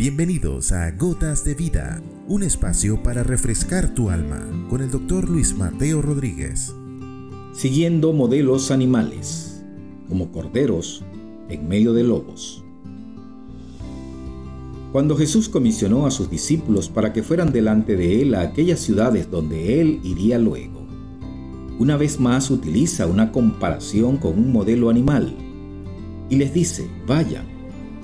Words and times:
Bienvenidos 0.00 0.72
a 0.72 0.92
Gotas 0.92 1.44
de 1.44 1.54
Vida, 1.54 2.00
un 2.26 2.42
espacio 2.42 3.02
para 3.02 3.22
refrescar 3.22 3.92
tu 3.92 4.08
alma 4.08 4.40
con 4.70 4.80
el 4.80 4.90
doctor 4.90 5.28
Luis 5.28 5.54
Mateo 5.54 6.00
Rodríguez. 6.00 6.74
Siguiendo 7.52 8.14
modelos 8.14 8.70
animales, 8.70 9.62
como 10.08 10.32
corderos 10.32 11.04
en 11.50 11.68
medio 11.68 11.92
de 11.92 12.04
lobos. 12.04 12.64
Cuando 14.90 15.18
Jesús 15.18 15.50
comisionó 15.50 16.06
a 16.06 16.10
sus 16.10 16.30
discípulos 16.30 16.88
para 16.88 17.12
que 17.12 17.22
fueran 17.22 17.52
delante 17.52 17.94
de 17.94 18.22
él 18.22 18.34
a 18.34 18.40
aquellas 18.40 18.80
ciudades 18.80 19.30
donde 19.30 19.82
él 19.82 20.00
iría 20.02 20.38
luego, 20.38 20.80
una 21.78 21.98
vez 21.98 22.18
más 22.18 22.50
utiliza 22.50 23.04
una 23.04 23.30
comparación 23.32 24.16
con 24.16 24.38
un 24.38 24.50
modelo 24.50 24.88
animal 24.88 25.36
y 26.30 26.36
les 26.36 26.54
dice, 26.54 26.88
vayan 27.06 27.59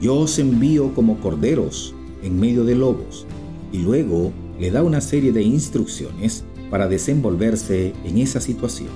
yo 0.00 0.16
os 0.16 0.38
envío 0.38 0.94
como 0.94 1.18
corderos 1.18 1.94
en 2.22 2.38
medio 2.38 2.64
de 2.64 2.74
lobos. 2.74 3.26
Y 3.72 3.78
luego 3.78 4.32
le 4.58 4.70
da 4.70 4.82
una 4.82 5.00
serie 5.00 5.32
de 5.32 5.42
instrucciones 5.42 6.44
para 6.70 6.88
desenvolverse 6.88 7.92
en 8.04 8.18
esa 8.18 8.40
situación. 8.40 8.90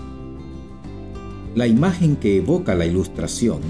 La 1.55 1.67
imagen 1.67 2.17
que 2.17 2.39
evoca 2.39 2.75
la 2.75 2.87
ilustración 2.87 3.61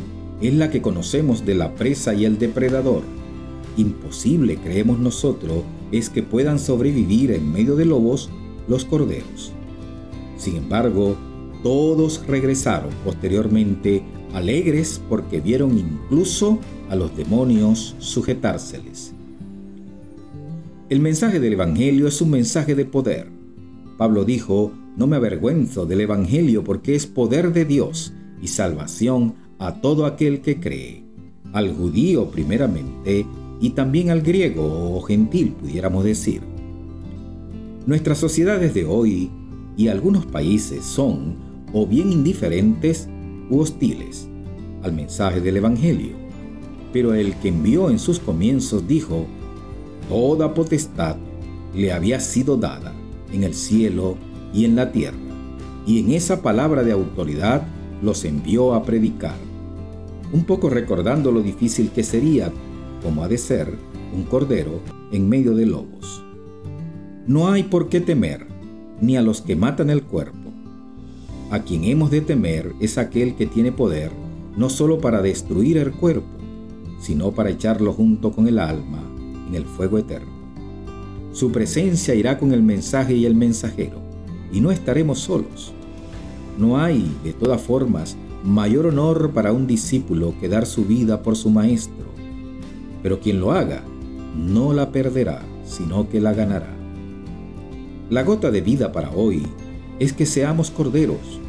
es 0.41 0.55
la 0.55 0.71
que 0.71 0.83
conocemos 0.83 1.45
de 1.45 1.55
la 1.55 1.75
presa 1.75 2.15
y 2.15 2.25
el 2.25 2.39
depredador. 2.39 3.03
Imposible, 3.77 4.57
creemos 4.57 4.99
nosotros, 4.99 5.63
es 5.91 6.11
que 6.11 6.23
puedan 6.23 6.59
sobrevivir 6.59 7.33
en 7.33 7.53
medio 7.53 7.77
de 7.77 7.85
lobos 7.85 8.31
los 8.69 8.85
corderos. 8.85 9.53
Sin 10.37 10.57
embargo, 10.57 11.17
todos 11.63 12.25
regresaron 12.27 12.91
posteriormente 13.05 14.03
alegres 14.35 15.01
porque 15.09 15.41
vieron 15.41 15.79
incluso 15.79 16.59
a 16.89 16.97
los 16.97 17.17
demonios 17.17 17.95
sujetárseles. 17.99 19.15
El 20.89 21.01
mensaje 21.01 21.41
del 21.41 21.55
Evangelio 21.55 22.07
es 22.07 22.21
un 22.21 22.31
mensaje 22.31 22.75
de 22.75 22.85
poder. 22.85 23.29
Pablo 23.97 24.25
dijo, 24.25 24.73
no 24.97 25.07
me 25.07 25.17
avergüenzo 25.17 25.87
del 25.87 26.03
Evangelio 26.03 26.65
porque 26.65 26.95
es 26.95 27.07
poder 27.07 27.53
de 27.53 27.65
Dios 27.65 28.13
y 28.43 28.49
salvación 28.49 29.35
a 29.59 29.81
todo 29.81 30.05
aquel 30.05 30.41
que 30.41 30.61
cree, 30.61 31.05
al 31.53 31.75
judío 31.75 32.31
primeramente 32.31 33.25
y 33.61 33.71
también 33.71 34.11
al 34.11 34.23
griego 34.23 34.97
o 34.97 35.01
gentil, 35.03 35.53
pudiéramos 35.53 36.05
decir. 36.05 36.43
Nuestras 37.87 38.19
sociedades 38.19 38.75
de 38.75 38.85
hoy 38.85 39.31
y 39.77 39.89
algunos 39.89 40.27
países 40.27 40.85
son 40.85 41.37
o 41.73 41.87
bien 41.87 42.13
indiferentes 42.13 43.09
u 43.51 43.61
hostiles 43.61 44.29
al 44.83 44.93
mensaje 44.93 45.41
del 45.41 45.59
Evangelio. 45.59 46.17
Pero 46.93 47.15
el 47.15 47.35
que 47.37 47.49
envió 47.49 47.91
en 47.91 47.99
sus 47.99 48.19
comienzos 48.19 48.87
dijo, 48.87 49.27
Toda 50.09 50.53
potestad 50.53 51.17
le 51.75 51.93
había 51.93 52.21
sido 52.21 52.57
dada 52.57 52.93
en 53.33 53.45
el 53.45 53.55
cielo 53.55 54.17
y 54.53 54.65
en 54.65 54.77
la 54.77 54.93
tierra, 54.93 55.17
y 55.87 56.01
en 56.01 56.13
esa 56.13 56.43
palabra 56.43 56.83
de 56.83 56.93
autoridad 56.93 57.67
los 58.03 58.25
envió 58.25 58.75
a 58.75 58.83
predicar, 58.83 59.37
un 60.33 60.45
poco 60.45 60.69
recordando 60.69 61.31
lo 61.31 61.41
difícil 61.41 61.91
que 61.91 62.03
sería, 62.03 62.53
como 63.03 63.25
ha 63.25 63.29
de 63.29 63.39
ser, 63.39 63.79
un 64.15 64.25
cordero 64.25 64.81
en 65.13 65.29
medio 65.29 65.55
de 65.55 65.67
lobos. 65.67 66.23
No 67.27 67.51
hay 67.51 67.63
por 67.63 67.89
qué 67.89 68.01
temer, 68.01 68.47
ni 69.01 69.17
a 69.17 69.23
los 69.23 69.41
que 69.41 69.57
matan 69.57 69.91
el 69.91 70.03
cuerpo. 70.03 70.42
A 71.53 71.65
quien 71.65 71.85
hemos 71.85 72.11
de 72.11 72.23
temer 72.23 72.75
es 72.81 72.97
aquel 72.97 73.35
que 73.35 73.45
tiene 73.45 73.73
poder 73.73 74.11
no 74.57 74.71
solo 74.71 75.01
para 75.01 75.21
destruir 75.21 75.77
el 75.77 75.93
cuerpo, 75.93 76.27
sino 76.99 77.33
para 77.33 77.51
echarlo 77.51 77.93
junto 77.93 78.33
con 78.33 78.49
el 78.49 78.59
alma 78.59 79.03
en 79.47 79.55
el 79.55 79.67
fuego 79.67 79.99
eterno. 79.99 80.33
Su 81.33 81.53
presencia 81.53 82.15
irá 82.15 82.39
con 82.39 82.55
el 82.55 82.63
mensaje 82.63 83.15
y 83.17 83.27
el 83.27 83.35
mensajero, 83.35 83.99
y 84.51 84.63
no 84.63 84.71
estaremos 84.71 85.19
solos. 85.19 85.75
No 86.59 86.79
hay, 86.79 87.15
de 87.23 87.35
todas 87.35 87.61
formas, 87.61 88.17
mayor 88.43 88.87
honor 88.87 89.33
para 89.35 89.53
un 89.53 89.67
discípulo 89.67 90.33
que 90.41 90.49
dar 90.49 90.65
su 90.65 90.87
vida 90.87 91.23
por 91.23 91.37
su 91.37 91.51
maestro, 91.51 92.07
pero 93.03 93.21
quien 93.21 93.41
lo 93.41 93.53
haga 93.53 93.85
no 94.35 94.73
la 94.73 94.91
perderá, 94.91 95.43
sino 95.67 96.09
que 96.09 96.19
la 96.19 96.33
ganará. 96.33 96.75
La 98.09 98.23
gota 98.23 98.51
de 98.51 98.63
vida 98.63 98.91
para 98.91 99.11
hoy 99.11 99.43
es 100.03 100.13
que 100.13 100.27
seamos 100.27 100.73
corderos, 100.73 101.41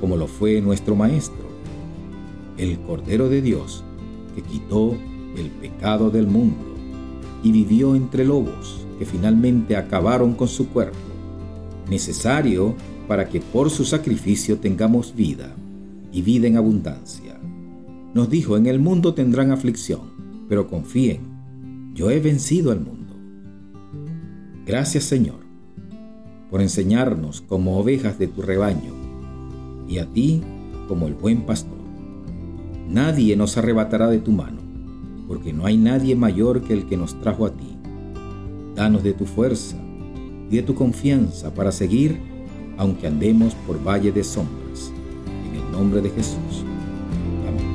como 0.00 0.16
lo 0.16 0.26
fue 0.26 0.62
nuestro 0.62 0.96
maestro 0.96 1.42
el 2.56 2.78
Cordero 2.80 3.28
de 3.28 3.42
Dios, 3.42 3.84
que 4.34 4.40
quitó 4.40 4.96
el 5.36 5.50
pecado 5.50 6.10
del 6.10 6.26
mundo 6.26 6.64
y 7.42 7.52
vivió 7.52 7.94
entre 7.94 8.24
lobos 8.24 8.86
que 8.98 9.04
finalmente 9.04 9.76
acabaron 9.76 10.32
con 10.34 10.48
su 10.48 10.68
cuerpo, 10.68 10.96
necesario 11.90 12.74
para 13.08 13.28
que 13.28 13.40
por 13.40 13.68
su 13.68 13.84
sacrificio 13.84 14.58
tengamos 14.58 15.14
vida 15.14 15.54
y 16.12 16.22
vida 16.22 16.46
en 16.46 16.56
abundancia. 16.56 17.38
Nos 18.14 18.30
dijo, 18.30 18.56
en 18.56 18.66
el 18.66 18.78
mundo 18.78 19.12
tendrán 19.12 19.50
aflicción, 19.50 20.46
pero 20.48 20.66
confíen, 20.66 21.92
yo 21.94 22.10
he 22.10 22.20
vencido 22.20 22.72
al 22.72 22.80
mundo. 22.80 23.14
Gracias 24.64 25.04
Señor 25.04 25.41
por 26.52 26.60
enseñarnos 26.60 27.40
como 27.40 27.78
ovejas 27.78 28.18
de 28.18 28.28
tu 28.28 28.42
rebaño 28.42 28.92
y 29.88 29.98
a 29.98 30.06
ti 30.06 30.42
como 30.86 31.06
el 31.06 31.14
buen 31.14 31.46
pastor. 31.46 31.78
Nadie 32.90 33.36
nos 33.36 33.56
arrebatará 33.56 34.08
de 34.08 34.18
tu 34.18 34.32
mano, 34.32 34.58
porque 35.26 35.54
no 35.54 35.64
hay 35.64 35.78
nadie 35.78 36.14
mayor 36.14 36.60
que 36.60 36.74
el 36.74 36.84
que 36.84 36.98
nos 36.98 37.18
trajo 37.22 37.46
a 37.46 37.52
ti. 37.52 37.74
Danos 38.76 39.02
de 39.02 39.14
tu 39.14 39.24
fuerza 39.24 39.78
y 40.50 40.56
de 40.56 40.62
tu 40.62 40.74
confianza 40.74 41.54
para 41.54 41.72
seguir, 41.72 42.20
aunque 42.76 43.06
andemos 43.06 43.54
por 43.66 43.82
valle 43.82 44.12
de 44.12 44.22
sombras. 44.22 44.92
En 45.48 45.58
el 45.58 45.72
nombre 45.72 46.02
de 46.02 46.10
Jesús. 46.10 46.66